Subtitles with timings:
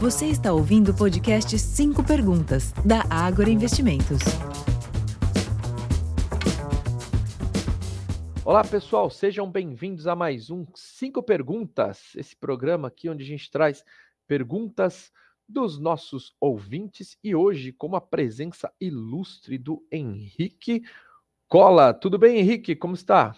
[0.00, 4.18] Você está ouvindo o podcast 5 Perguntas, da Ágora Investimentos.
[8.44, 13.50] Olá, pessoal, sejam bem-vindos a mais um 5 Perguntas, esse programa aqui onde a gente
[13.50, 13.82] traz
[14.28, 15.10] perguntas
[15.48, 20.82] dos nossos ouvintes e hoje com a presença ilustre do Henrique
[21.48, 21.94] Cola.
[21.94, 22.76] Tudo bem, Henrique?
[22.76, 23.34] Como está?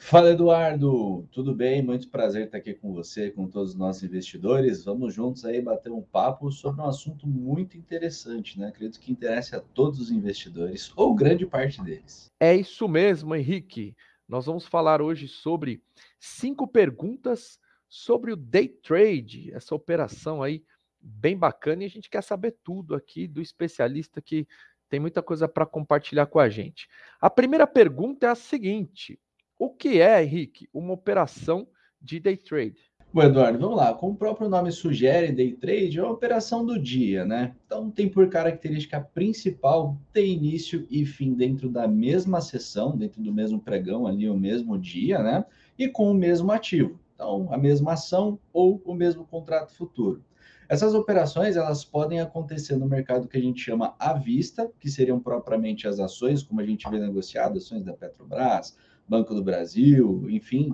[0.00, 1.28] Fala, Eduardo.
[1.30, 1.82] Tudo bem?
[1.82, 4.82] Muito prazer estar aqui com você, com todos os nossos investidores.
[4.82, 8.68] Vamos juntos aí bater um papo sobre um assunto muito interessante, né?
[8.68, 12.26] Acredito que interessa a todos os investidores, ou grande parte deles.
[12.40, 13.94] É isso mesmo, Henrique.
[14.26, 15.80] Nós vamos falar hoje sobre
[16.18, 20.64] cinco perguntas sobre o day trade, essa operação aí
[20.98, 24.48] bem bacana, e a gente quer saber tudo aqui do especialista que
[24.88, 26.88] tem muita coisa para compartilhar com a gente.
[27.20, 29.20] A primeira pergunta é a seguinte:
[29.60, 31.68] o que é, Henrique, uma operação
[32.00, 32.80] de day trade?
[33.12, 33.92] Bom, Eduardo, vamos lá.
[33.92, 37.54] Como o próprio nome sugere, day trade é uma operação do dia, né?
[37.66, 43.30] Então tem por característica principal ter início e fim dentro da mesma sessão, dentro do
[43.30, 45.44] mesmo pregão ali, o mesmo dia, né?
[45.78, 46.98] E com o mesmo ativo.
[47.14, 50.24] Então, a mesma ação ou o mesmo contrato futuro.
[50.70, 55.20] Essas operações elas podem acontecer no mercado que a gente chama à vista, que seriam
[55.20, 58.74] propriamente as ações, como a gente vê negociado, ações da Petrobras,
[59.10, 60.72] Banco do Brasil, enfim,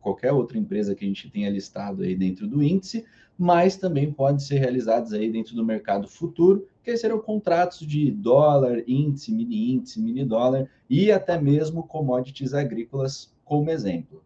[0.00, 3.04] qualquer outra empresa que a gente tenha listado aí dentro do índice,
[3.36, 8.82] mas também podem ser realizados aí dentro do mercado futuro, que serão contratos de dólar,
[8.88, 14.24] índice, mini índice, mini dólar e até mesmo commodities agrícolas como exemplo.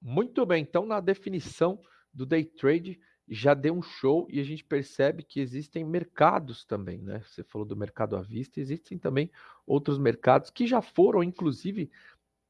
[0.00, 1.78] Muito bem, então na definição
[2.14, 2.98] do day trade
[3.30, 7.20] já deu um show e a gente percebe que existem mercados também, né?
[7.26, 9.30] Você falou do mercado à vista, existem também
[9.66, 11.90] outros mercados que já foram inclusive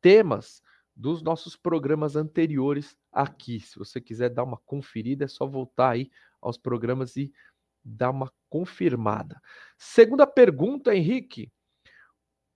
[0.01, 0.63] temas
[0.95, 3.61] dos nossos programas anteriores aqui.
[3.61, 6.11] Se você quiser dar uma conferida, é só voltar aí
[6.41, 7.33] aos programas e
[7.85, 9.41] dar uma confirmada.
[9.77, 11.53] Segunda pergunta, Henrique: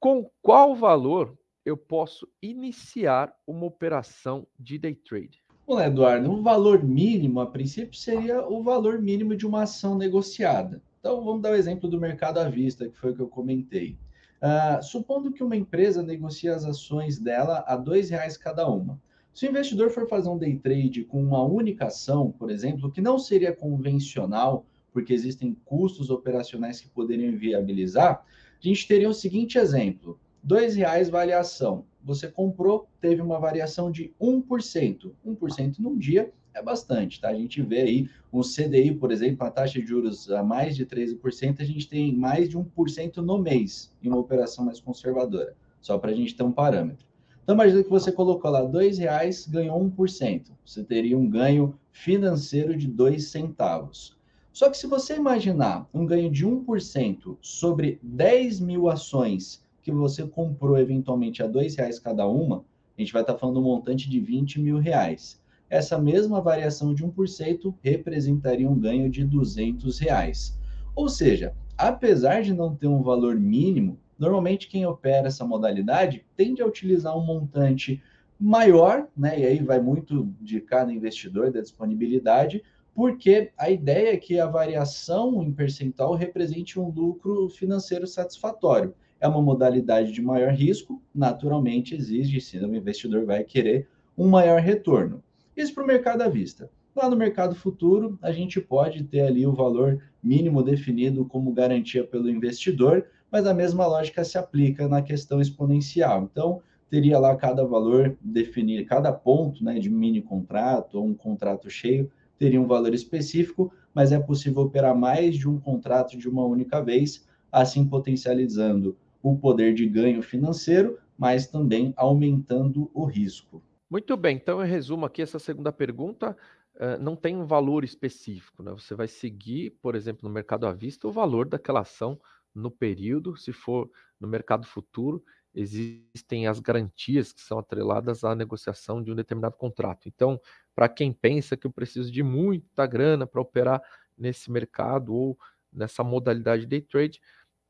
[0.00, 5.42] com qual valor eu posso iniciar uma operação de day trade?
[5.64, 6.28] Olá, Eduardo.
[6.28, 10.82] Um valor mínimo, a princípio, seria o valor mínimo de uma ação negociada.
[10.98, 13.96] Então, vamos dar o exemplo do mercado à vista, que foi o que eu comentei.
[14.42, 19.00] Uh, supondo que uma empresa negocie as ações dela a R$ reais cada uma.
[19.32, 23.00] Se o investidor for fazer um day trade com uma única ação, por exemplo, que
[23.00, 29.58] não seria convencional, porque existem custos operacionais que poderiam viabilizar, a gente teria o seguinte
[29.58, 31.84] exemplo: R$ reais vale a ação.
[32.02, 35.12] Você comprou, teve uma variação de 1%.
[35.24, 37.28] 1% num dia é bastante, tá?
[37.28, 40.86] A gente vê aí um CDI, por exemplo, a taxa de juros a mais de
[40.86, 45.98] 13%, a gente tem mais de 1% no mês em uma operação mais conservadora, só
[45.98, 47.06] para a gente ter um parâmetro.
[47.42, 50.52] Então, imagina que você colocou lá R$ reais, ganhou 1%.
[50.64, 54.16] Você teria um ganho financeiro de 2 centavos.
[54.52, 60.24] Só que se você imaginar um ganho de 1% sobre 10 mil ações que você
[60.24, 62.64] comprou eventualmente a R$ reais cada uma,
[62.96, 65.41] a gente vai estar falando um montante de 20 mil reais
[65.72, 70.60] essa mesma variação de 1% representaria um ganho de 200 reais.
[70.94, 76.60] Ou seja, apesar de não ter um valor mínimo, normalmente quem opera essa modalidade tende
[76.60, 78.02] a utilizar um montante
[78.38, 79.40] maior, né?
[79.40, 82.62] E aí vai muito de cada investidor, da disponibilidade,
[82.94, 88.94] porque a ideia é que a variação em percentual represente um lucro financeiro satisfatório.
[89.18, 93.88] É uma modalidade de maior risco, naturalmente exige, se o investidor vai querer
[94.18, 95.22] um maior retorno.
[95.56, 96.70] Isso para o mercado à vista.
[96.94, 102.04] Lá no mercado futuro, a gente pode ter ali o valor mínimo definido como garantia
[102.04, 106.28] pelo investidor, mas a mesma lógica se aplica na questão exponencial.
[106.30, 111.70] Então, teria lá cada valor definido, cada ponto né, de mini contrato ou um contrato
[111.70, 112.10] cheio
[112.42, 116.82] teria um valor específico, mas é possível operar mais de um contrato de uma única
[116.82, 123.62] vez, assim potencializando o poder de ganho financeiro, mas também aumentando o risco.
[123.92, 126.34] Muito bem, então eu resumo aqui essa segunda pergunta.
[126.76, 128.70] Uh, não tem um valor específico, né?
[128.72, 132.18] Você vai seguir, por exemplo, no mercado à vista, o valor daquela ação
[132.54, 133.36] no período.
[133.36, 135.22] Se for no mercado futuro,
[135.54, 140.08] existem as garantias que são atreladas à negociação de um determinado contrato.
[140.08, 140.40] Então,
[140.74, 143.82] para quem pensa que eu preciso de muita grana para operar
[144.16, 145.38] nesse mercado ou
[145.70, 147.20] nessa modalidade day trade,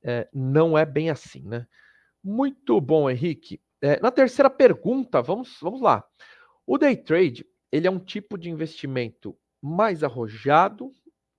[0.05, 1.67] é, não é bem assim, né?
[2.23, 3.61] Muito bom, Henrique.
[3.83, 6.05] É, na terceira pergunta, vamos, vamos lá.
[6.65, 10.93] O day trade, ele é um tipo de investimento mais arrojado,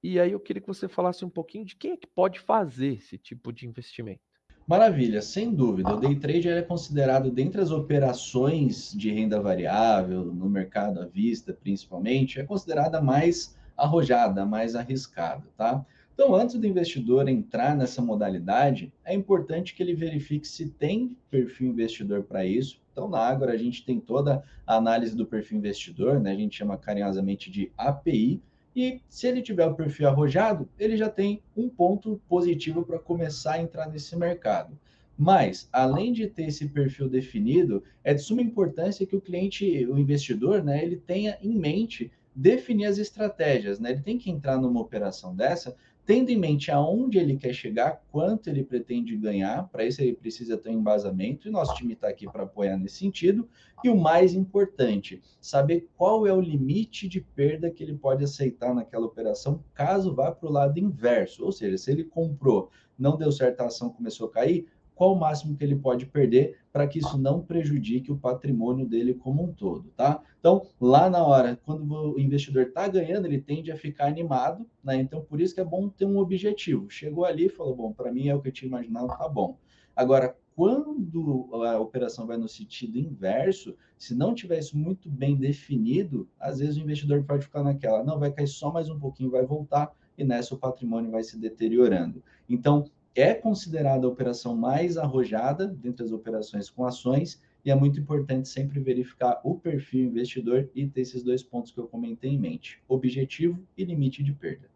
[0.03, 2.95] e aí eu queria que você falasse um pouquinho de quem é que pode fazer
[2.95, 4.19] esse tipo de investimento.
[4.67, 5.93] Maravilha, sem dúvida.
[5.93, 11.53] O day trade é considerado dentre as operações de renda variável, no mercado à vista
[11.53, 15.85] principalmente, é considerada mais arrojada, mais arriscada, tá?
[16.13, 21.69] Então, antes do investidor entrar nessa modalidade, é importante que ele verifique se tem perfil
[21.69, 22.79] investidor para isso.
[22.91, 26.31] Então, na Ágora, a gente tem toda a análise do perfil investidor, né?
[26.31, 28.39] a gente chama carinhosamente de API,
[28.75, 33.53] e se ele tiver o perfil arrojado, ele já tem um ponto positivo para começar
[33.53, 34.77] a entrar nesse mercado.
[35.17, 39.97] Mas, além de ter esse perfil definido, é de suma importância que o cliente, o
[39.97, 43.91] investidor, né, ele tenha em mente definir as estratégias, né?
[43.91, 45.75] Ele tem que entrar numa operação dessa
[46.05, 50.57] tendo em mente aonde ele quer chegar, quanto ele pretende ganhar, para isso ele precisa
[50.57, 53.47] ter um embasamento, e nosso time está aqui para apoiar nesse sentido.
[53.83, 58.73] E o mais importante, saber qual é o limite de perda que ele pode aceitar
[58.73, 61.43] naquela operação, caso vá para o lado inverso.
[61.43, 65.19] Ou seja, se ele comprou, não deu certo a ação, começou a cair, qual o
[65.19, 69.53] máximo que ele pode perder para que isso não prejudique o patrimônio dele como um
[69.53, 70.21] todo, tá?
[70.39, 74.95] Então, lá na hora, quando o investidor está ganhando, ele tende a ficar animado, né?
[74.95, 76.89] Então, por isso que é bom ter um objetivo.
[76.89, 79.57] Chegou ali e falou, bom, para mim é o que eu tinha imaginado, tá bom.
[79.95, 86.27] Agora, quando a operação vai no sentido inverso, se não tiver isso muito bem definido,
[86.39, 89.45] às vezes o investidor pode ficar naquela, não, vai cair só mais um pouquinho, vai
[89.45, 92.23] voltar, e nessa o patrimônio vai se deteriorando.
[92.47, 97.99] Então, é considerada a operação mais arrojada dentre as operações com ações e é muito
[97.99, 102.39] importante sempre verificar o perfil investidor e ter esses dois pontos que eu comentei em
[102.39, 104.69] mente: objetivo e limite de perda.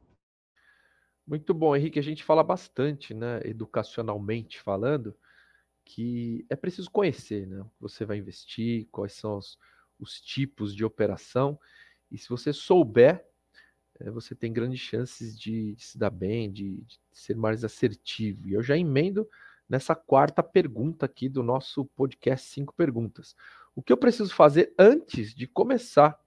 [1.25, 1.99] Muito bom, Henrique.
[1.99, 5.13] A gente fala bastante, né, educacionalmente falando,
[5.83, 7.65] que é preciso conhecer, né?
[7.81, 9.57] Você vai investir, quais são os,
[9.99, 11.59] os tipos de operação,
[12.09, 13.27] e se você souber
[14.05, 18.47] você tem grandes chances de, de se dar bem, de, de, ser mais assertivo.
[18.47, 19.27] E eu já emendo
[19.67, 23.35] nessa quarta pergunta aqui do nosso podcast Cinco Perguntas.
[23.75, 26.17] O que eu preciso fazer antes de começar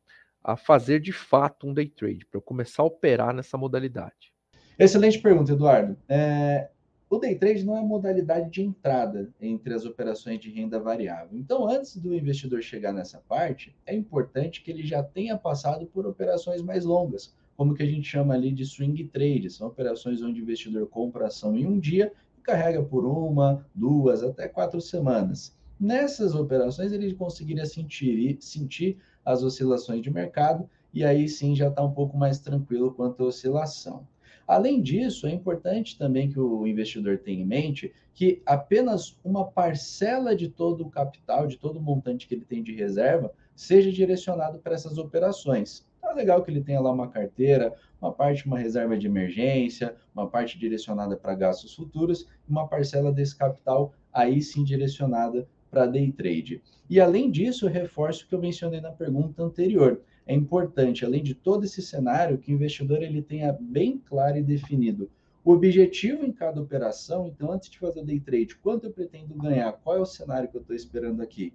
[0.43, 4.33] a fazer de fato um day trade, para eu começar a operar nessa modalidade?
[4.79, 5.97] Excelente pergunta, Eduardo.
[6.09, 6.71] É,
[7.11, 11.37] o day trade não é modalidade de entrada entre as operações de renda variável.
[11.37, 16.07] Então, antes do investidor chegar nessa parte, é importante que ele já tenha passado por
[16.07, 20.41] operações mais longas, como que a gente chama ali de swing trade, são operações onde
[20.41, 25.55] o investidor compra ação em um dia e carrega por uma, duas, até quatro semanas.
[25.79, 31.85] Nessas operações, ele conseguiria sentir, sentir as oscilações de mercado e aí sim já está
[31.85, 34.09] um pouco mais tranquilo quanto à oscilação.
[34.49, 40.35] Além disso, é importante também que o investidor tenha em mente que apenas uma parcela
[40.35, 44.61] de todo o capital, de todo o montante que ele tem de reserva, seja direcionado
[44.61, 45.87] para essas operações.
[46.03, 50.29] É legal que ele tenha lá uma carteira, uma parte, uma reserva de emergência, uma
[50.29, 56.63] parte direcionada para gastos futuros, uma parcela desse capital aí sim direcionada para day trade.
[56.89, 60.01] E além disso, reforço o que eu mencionei na pergunta anterior.
[60.27, 64.43] É importante, além de todo esse cenário, que o investidor ele tenha bem claro e
[64.43, 65.11] definido
[65.45, 67.27] o objetivo em cada operação.
[67.27, 69.73] Então, antes de fazer o day trade, quanto eu pretendo ganhar?
[69.73, 71.53] Qual é o cenário que eu estou esperando aqui?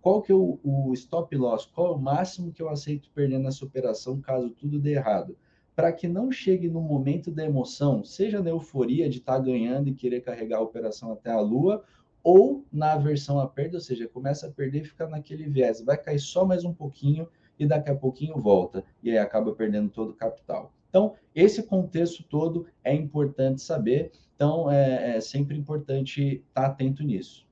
[0.00, 3.38] Qual que é o, o stop loss, qual é o máximo que eu aceito perder
[3.38, 5.36] nessa operação caso tudo dê errado,
[5.74, 9.88] para que não chegue no momento da emoção, seja na euforia de estar tá ganhando
[9.88, 11.84] e querer carregar a operação até a lua,
[12.22, 15.96] ou na aversão à perda, ou seja, começa a perder e fica naquele viés, vai
[15.96, 17.28] cair só mais um pouquinho
[17.58, 20.72] e daqui a pouquinho volta, e aí acaba perdendo todo o capital.
[20.88, 27.02] Então, esse contexto todo é importante saber, então é, é sempre importante estar tá atento
[27.02, 27.47] nisso.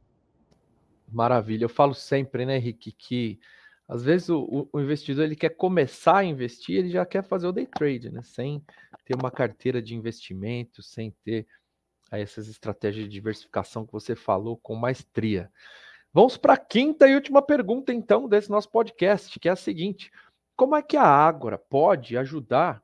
[1.17, 1.65] Maravilha.
[1.65, 3.41] Eu falo sempre, né, Henrique, que
[3.89, 7.53] às vezes o, o, investidor ele quer começar a investir, ele já quer fazer o
[7.53, 8.21] day trade, né?
[8.21, 8.63] Sem
[9.03, 11.47] ter uma carteira de investimento, sem ter
[12.11, 15.51] aí, essas estratégias de diversificação que você falou com maestria.
[16.13, 20.13] Vamos para a quinta e última pergunta, então, desse nosso podcast, que é a seguinte:
[20.55, 22.83] como é que a Ágora pode ajudar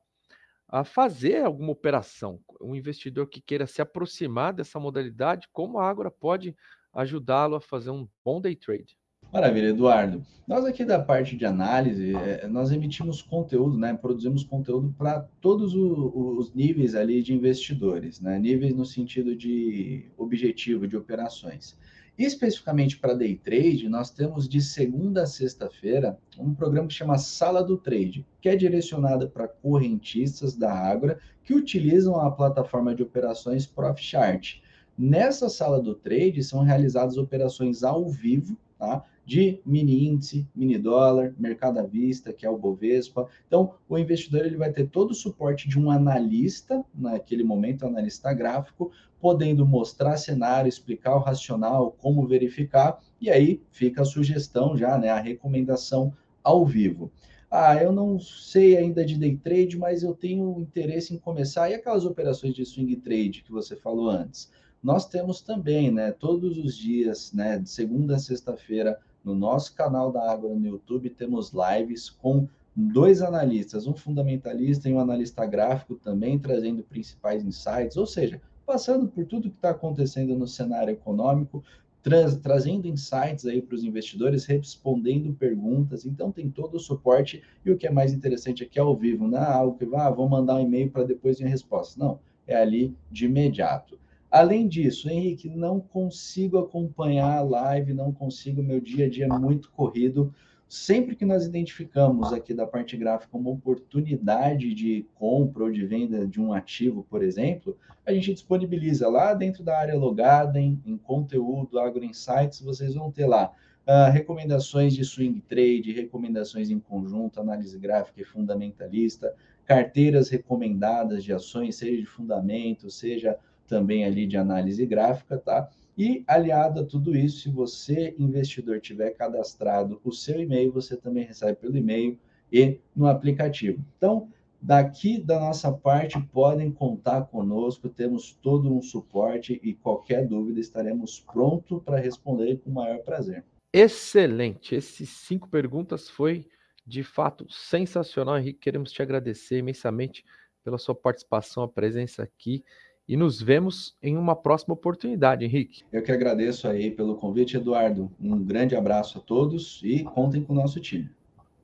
[0.67, 2.39] a fazer alguma operação?
[2.59, 6.55] Um investidor que queira se aproximar dessa modalidade, como a Ágora pode
[6.93, 8.97] ajudá-lo a fazer um bom day trade.
[9.31, 10.23] Maravilha, Eduardo.
[10.47, 13.93] Nós aqui da parte de análise, é, nós emitimos conteúdo, né?
[13.93, 18.37] Produzimos conteúdo para todos os níveis ali de investidores, né?
[18.37, 21.75] Níveis no sentido de objetivo de operações.
[22.15, 27.63] Especificamente para day trade, nós temos de segunda a sexta-feira um programa que chama Sala
[27.63, 33.65] do Trade, que é direcionado para correntistas da Ágora que utilizam a plataforma de operações
[33.65, 34.61] ProfChart.
[34.97, 39.03] Nessa sala do trade são realizadas operações ao vivo, tá?
[39.25, 43.27] De mini índice, mini dólar, mercado à vista, que é o Bovespa.
[43.47, 48.33] Então, o investidor ele vai ter todo o suporte de um analista, naquele momento, analista
[48.33, 54.97] gráfico, podendo mostrar cenário, explicar o racional, como verificar, e aí fica a sugestão já,
[54.97, 57.09] né, a recomendação ao vivo.
[57.49, 61.69] Ah, eu não sei ainda de day trade, mas eu tenho interesse em começar.
[61.69, 64.51] E aquelas operações de swing trade que você falou antes?
[64.83, 70.11] Nós temos também, né, todos os dias, né, de segunda a sexta-feira, no nosso canal
[70.11, 75.95] da Água no YouTube, temos lives com dois analistas, um fundamentalista e um analista gráfico
[75.95, 81.63] também, trazendo principais insights, ou seja, passando por tudo que está acontecendo no cenário econômico,
[82.01, 86.05] tra trazendo insights aí para os investidores, respondendo perguntas.
[86.05, 89.29] Então tem todo o suporte e o que é mais interessante aqui é ao vivo,
[89.29, 91.97] não é algo que ah, vou mandar um e-mail para depois vir a resposta.
[91.97, 93.97] Não, é ali de imediato.
[94.33, 99.27] Além disso, Henrique, não consigo acompanhar a live, não consigo, meu dia a dia é
[99.27, 100.33] muito corrido.
[100.67, 106.25] Sempre que nós identificamos aqui da parte gráfica uma oportunidade de compra ou de venda
[106.25, 110.97] de um ativo, por exemplo, a gente disponibiliza lá dentro da área logada, em, em
[110.97, 113.51] conteúdo, Agro Insights, vocês vão ter lá
[113.87, 119.31] uh, recomendações de swing trade, recomendações em conjunto, análise gráfica e fundamentalista,
[119.63, 125.69] carteiras recomendadas de ações, seja de fundamento, seja também ali de análise gráfica, tá?
[125.97, 131.25] E aliado a tudo isso, se você, investidor, tiver cadastrado o seu e-mail, você também
[131.25, 132.17] recebe pelo e-mail
[132.51, 133.83] e no aplicativo.
[133.97, 134.27] Então,
[134.59, 141.19] daqui da nossa parte, podem contar conosco, temos todo um suporte e qualquer dúvida estaremos
[141.19, 143.43] prontos para responder com o maior prazer.
[143.71, 144.75] Excelente!
[144.75, 146.47] Esses cinco perguntas foi
[146.85, 148.59] de fato sensacional, Henrique.
[148.59, 150.23] Queremos te agradecer imensamente
[150.63, 152.63] pela sua participação, a presença aqui
[153.07, 155.83] e nos vemos em uma próxima oportunidade, Henrique.
[155.91, 158.11] Eu que agradeço aí pelo convite, Eduardo.
[158.19, 161.09] Um grande abraço a todos e contem com o nosso time.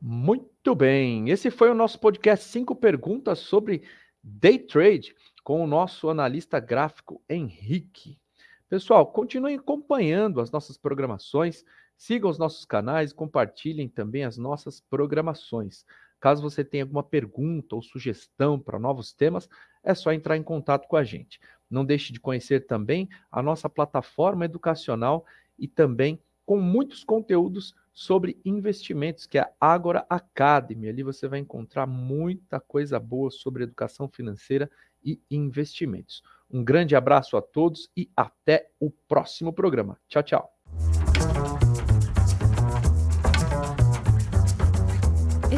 [0.01, 1.29] Muito bem.
[1.29, 3.83] Esse foi o nosso podcast Cinco Perguntas sobre
[4.23, 8.17] Day Trade com o nosso analista gráfico Henrique.
[8.69, 11.65] Pessoal, continuem acompanhando as nossas programações,
[11.97, 15.85] sigam os nossos canais, compartilhem também as nossas programações.
[16.19, 19.49] Caso você tenha alguma pergunta ou sugestão para novos temas,
[19.83, 21.39] é só entrar em contato com a gente.
[21.69, 25.25] Não deixe de conhecer também a nossa plataforma educacional
[25.57, 30.87] e também com muitos conteúdos sobre investimentos, que é a Agora Academy.
[30.87, 34.69] Ali você vai encontrar muita coisa boa sobre educação financeira
[35.03, 36.23] e investimentos.
[36.49, 39.99] Um grande abraço a todos e até o próximo programa.
[40.07, 40.58] Tchau, tchau.